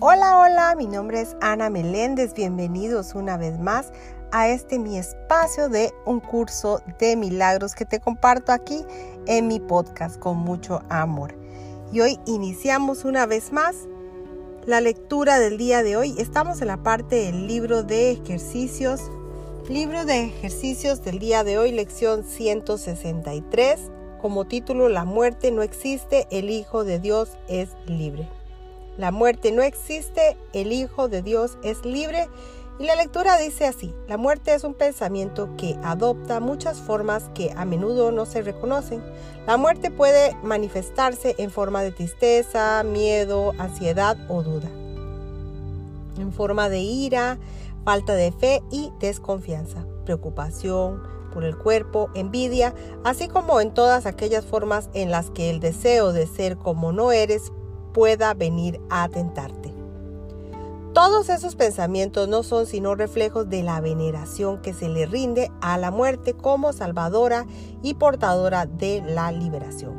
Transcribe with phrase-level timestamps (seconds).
[0.00, 3.90] Hola, hola, mi nombre es Ana Meléndez, bienvenidos una vez más
[4.30, 8.84] a este mi espacio de un curso de milagros que te comparto aquí
[9.26, 11.34] en mi podcast con mucho amor.
[11.90, 13.74] Y hoy iniciamos una vez más
[14.66, 16.14] la lectura del día de hoy.
[16.16, 19.00] Estamos en la parte del libro de ejercicios.
[19.68, 23.80] Libro de ejercicios del día de hoy, lección 163,
[24.22, 28.37] como título La muerte no existe, el Hijo de Dios es libre.
[28.98, 32.28] La muerte no existe, el Hijo de Dios es libre.
[32.80, 37.52] Y la lectura dice así, la muerte es un pensamiento que adopta muchas formas que
[37.56, 39.02] a menudo no se reconocen.
[39.46, 44.68] La muerte puede manifestarse en forma de tristeza, miedo, ansiedad o duda.
[46.18, 47.38] En forma de ira,
[47.84, 51.02] falta de fe y desconfianza, preocupación
[51.32, 52.74] por el cuerpo, envidia,
[53.04, 57.12] así como en todas aquellas formas en las que el deseo de ser como no
[57.12, 57.52] eres
[57.98, 59.74] pueda venir a atentarte.
[60.94, 65.76] Todos esos pensamientos no son sino reflejos de la veneración que se le rinde a
[65.78, 67.44] la muerte como salvadora
[67.82, 69.94] y portadora de la liberación.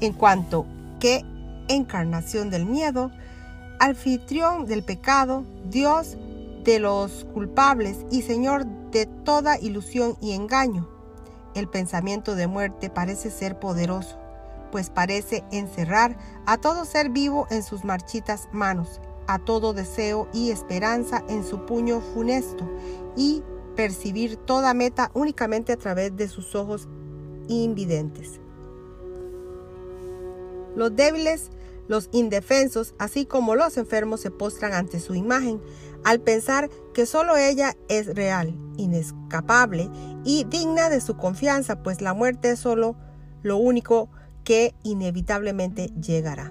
[0.00, 0.66] En cuanto
[0.98, 1.24] que
[1.68, 3.12] encarnación del miedo,
[3.78, 6.16] anfitrión del pecado, Dios
[6.64, 10.88] de los culpables y Señor de toda ilusión y engaño,
[11.54, 14.18] el pensamiento de muerte parece ser poderoso
[14.70, 16.16] pues parece encerrar
[16.46, 21.66] a todo ser vivo en sus marchitas manos, a todo deseo y esperanza en su
[21.66, 22.68] puño funesto,
[23.16, 23.42] y
[23.76, 26.88] percibir toda meta únicamente a través de sus ojos
[27.48, 28.40] invidentes.
[30.74, 31.50] Los débiles,
[31.88, 35.60] los indefensos, así como los enfermos se postran ante su imagen,
[36.04, 39.90] al pensar que solo ella es real, inescapable
[40.24, 42.96] y digna de su confianza, pues la muerte es solo
[43.42, 44.10] lo único
[44.48, 46.50] que inevitablemente llegará.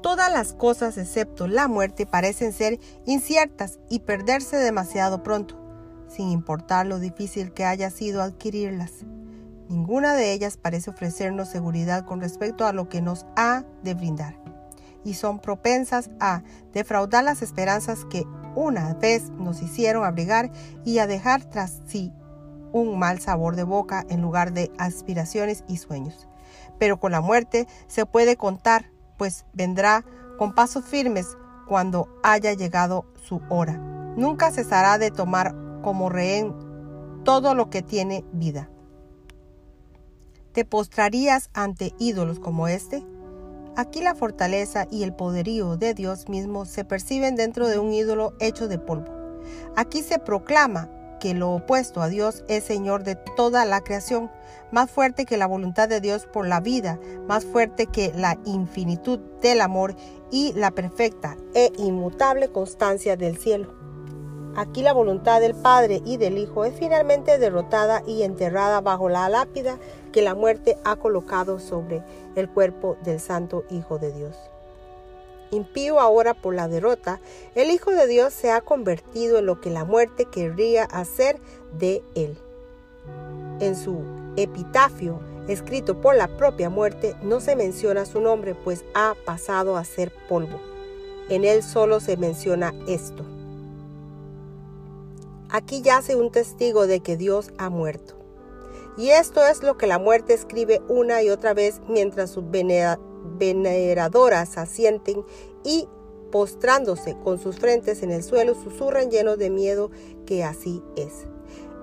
[0.00, 5.56] Todas las cosas excepto la muerte parecen ser inciertas y perderse demasiado pronto,
[6.08, 9.04] sin importar lo difícil que haya sido adquirirlas.
[9.68, 14.34] Ninguna de ellas parece ofrecernos seguridad con respecto a lo que nos ha de brindar,
[15.04, 16.42] y son propensas a
[16.72, 18.24] defraudar las esperanzas que
[18.56, 20.50] una vez nos hicieron abrigar
[20.84, 22.12] y a dejar tras sí
[22.72, 26.28] un mal sabor de boca en lugar de aspiraciones y sueños
[26.82, 30.04] pero con la muerte se puede contar, pues vendrá
[30.36, 31.36] con pasos firmes
[31.68, 33.74] cuando haya llegado su hora.
[34.16, 36.52] Nunca cesará de tomar como rehén
[37.22, 38.68] todo lo que tiene vida.
[40.50, 43.06] ¿Te postrarías ante ídolos como este?
[43.76, 48.34] Aquí la fortaleza y el poderío de Dios mismo se perciben dentro de un ídolo
[48.40, 49.38] hecho de polvo.
[49.76, 50.90] Aquí se proclama
[51.22, 54.28] que lo opuesto a Dios es Señor de toda la creación,
[54.72, 59.20] más fuerte que la voluntad de Dios por la vida, más fuerte que la infinitud
[59.40, 59.94] del amor
[60.32, 63.72] y la perfecta e inmutable constancia del cielo.
[64.56, 69.28] Aquí la voluntad del Padre y del Hijo es finalmente derrotada y enterrada bajo la
[69.28, 69.78] lápida
[70.10, 72.02] que la muerte ha colocado sobre
[72.34, 74.51] el cuerpo del Santo Hijo de Dios
[75.52, 77.20] impío ahora por la derrota,
[77.54, 81.38] el Hijo de Dios se ha convertido en lo que la muerte querría hacer
[81.78, 82.36] de él.
[83.60, 84.02] En su
[84.36, 89.84] epitafio, escrito por la propia muerte, no se menciona su nombre, pues ha pasado a
[89.84, 90.58] ser polvo.
[91.28, 93.24] En él solo se menciona esto.
[95.50, 98.14] Aquí yace un testigo de que Dios ha muerto.
[98.96, 102.42] Y esto es lo que la muerte escribe una y otra vez mientras su
[103.38, 105.24] veneradoras asienten
[105.64, 105.88] y
[106.30, 109.90] postrándose con sus frentes en el suelo susurran llenos de miedo
[110.26, 111.26] que así es.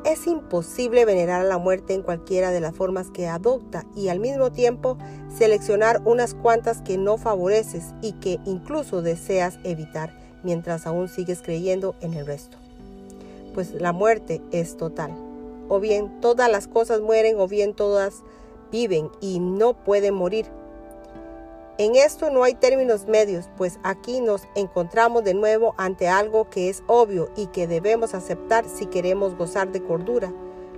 [0.06, 4.20] Es imposible venerar a la muerte en cualquiera de las formas que adopta y al
[4.20, 4.98] mismo tiempo
[5.38, 11.96] seleccionar unas cuantas que no favoreces y que incluso deseas evitar mientras aún sigues creyendo
[12.00, 12.58] en el resto.
[13.54, 15.14] Pues la muerte es total.
[15.68, 18.24] O bien todas las cosas mueren o bien todas
[18.72, 20.46] viven y no pueden morir
[21.80, 26.68] en esto no hay términos medios, pues aquí nos encontramos de nuevo ante algo que
[26.68, 30.34] es obvio y que debemos aceptar si queremos gozar de cordura.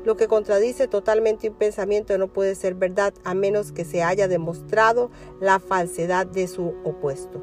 [0.06, 4.28] Lo que contradice totalmente un pensamiento no puede ser verdad a menos que se haya
[4.28, 5.10] demostrado
[5.40, 7.42] la falsedad de su opuesto.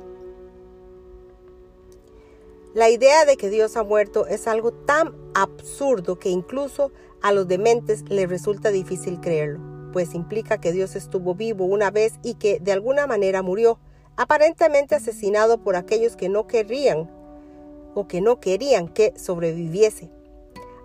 [2.75, 7.49] La idea de que Dios ha muerto es algo tan absurdo que incluso a los
[7.49, 12.61] dementes les resulta difícil creerlo pues implica que Dios estuvo vivo una vez y que
[12.61, 13.79] de alguna manera murió,
[14.17, 17.11] aparentemente asesinado por aquellos que no querían
[17.95, 20.11] o que no querían que sobreviviese.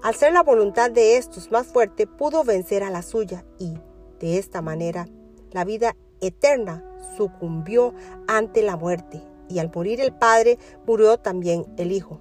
[0.03, 3.73] Al ser la voluntad de estos más fuerte, pudo vencer a la suya y,
[4.19, 5.07] de esta manera,
[5.51, 6.83] la vida eterna
[7.15, 7.93] sucumbió
[8.27, 12.19] ante la muerte, y al morir el Padre, murió también el Hijo.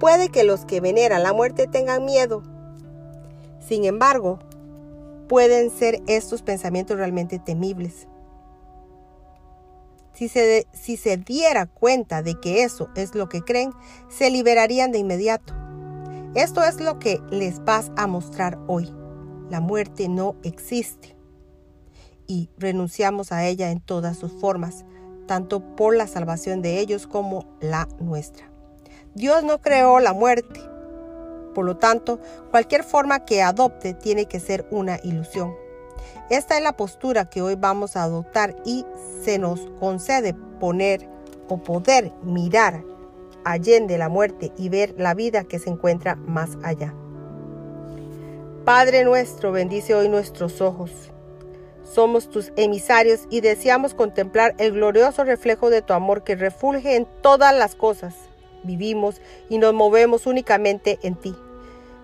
[0.00, 2.42] Puede que los que veneran la muerte tengan miedo.
[3.60, 4.38] Sin embargo,
[5.30, 8.08] pueden ser estos pensamientos realmente temibles.
[10.12, 13.72] Si se, si se diera cuenta de que eso es lo que creen,
[14.08, 15.54] se liberarían de inmediato.
[16.34, 18.92] Esto es lo que les vas a mostrar hoy.
[19.50, 21.16] La muerte no existe
[22.26, 24.84] y renunciamos a ella en todas sus formas,
[25.28, 28.50] tanto por la salvación de ellos como la nuestra.
[29.14, 30.58] Dios no creó la muerte,
[31.54, 32.20] por lo tanto,
[32.50, 35.54] cualquier forma que adopte tiene que ser una ilusión.
[36.30, 38.86] Esta es la postura que hoy vamos a adoptar y
[39.22, 41.08] se nos concede poner
[41.48, 42.84] o poder mirar
[43.44, 46.94] allende la muerte y ver la vida que se encuentra más allá.
[48.64, 50.92] Padre nuestro, bendice hoy nuestros ojos.
[51.82, 57.08] Somos tus emisarios y deseamos contemplar el glorioso reflejo de tu amor que refulge en
[57.22, 58.14] todas las cosas.
[58.64, 61.34] Vivimos y nos movemos únicamente en ti.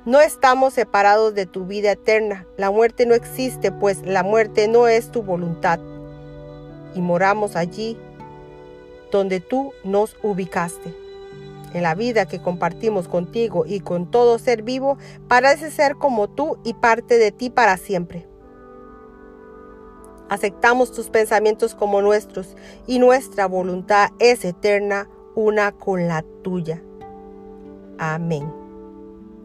[0.05, 2.47] No estamos separados de tu vida eterna.
[2.57, 5.81] La muerte no existe, pues la muerte no es tu voluntad.
[6.95, 7.99] Y moramos allí
[9.11, 10.95] donde tú nos ubicaste
[11.75, 14.97] en la vida que compartimos contigo y con todo ser vivo,
[15.29, 18.27] parece ser como tú y parte de ti para siempre.
[20.29, 22.57] Aceptamos tus pensamientos como nuestros
[22.87, 26.83] y nuestra voluntad es eterna, una con la tuya.
[27.99, 28.53] Amén.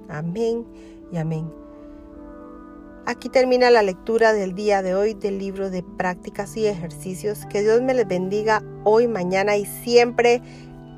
[0.10, 0.66] Amén
[1.12, 1.52] y amén.
[3.06, 7.46] Aquí termina la lectura del día de hoy del libro de prácticas y ejercicios.
[7.48, 10.42] Que Dios me les bendiga hoy, mañana y siempre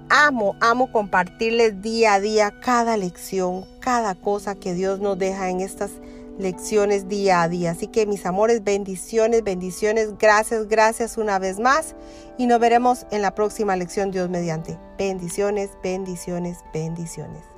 [0.10, 5.62] amo, amo compartirles día a día cada lección, cada cosa que Dios nos deja en
[5.62, 5.92] estas
[6.38, 7.72] lecciones día a día.
[7.72, 11.96] Así que mis amores, bendiciones, bendiciones, gracias, gracias una vez más
[12.38, 14.78] y nos veremos en la próxima lección Dios mediante.
[14.98, 17.53] Bendiciones, bendiciones, bendiciones.